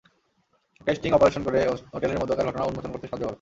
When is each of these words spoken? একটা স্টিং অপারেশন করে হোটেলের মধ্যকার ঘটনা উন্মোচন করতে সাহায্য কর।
একটা 0.81 0.91
স্টিং 0.95 1.11
অপারেশন 1.13 1.41
করে 1.43 1.59
হোটেলের 1.93 2.19
মধ্যকার 2.21 2.47
ঘটনা 2.49 2.67
উন্মোচন 2.67 2.91
করতে 2.91 3.07
সাহায্য 3.07 3.23
কর। 3.23 3.29